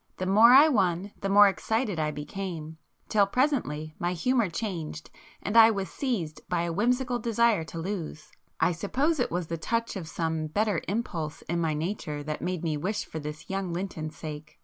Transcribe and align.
The 0.17 0.25
more 0.25 0.49
I 0.51 0.67
won 0.67 1.11
the 1.21 1.29
more 1.29 1.47
excited 1.47 1.99
I 1.99 2.09
became, 2.09 2.79
till 3.07 3.27
presently 3.27 3.93
my 3.99 4.13
humour 4.13 4.49
changed 4.49 5.11
and 5.43 5.55
I 5.55 5.69
was 5.69 5.89
seized 5.91 6.41
by 6.49 6.63
a 6.63 6.73
whimsical 6.73 7.19
desire 7.19 7.63
to 7.65 7.77
lose. 7.77 8.31
I 8.59 8.71
suppose 8.71 9.19
it 9.19 9.29
was 9.29 9.45
the 9.45 9.57
touch 9.59 9.95
of 9.95 10.07
some 10.07 10.47
better 10.47 10.81
impulse 10.87 11.43
in 11.43 11.61
my 11.61 11.75
nature 11.75 12.13
[p 12.23 12.31
108] 12.31 12.33
that 12.33 12.41
made 12.43 12.63
me 12.63 12.77
wish 12.77 13.05
this 13.05 13.43
for 13.45 13.51
young 13.53 13.73
Lynton's 13.73 14.15
sake. 14.17 14.59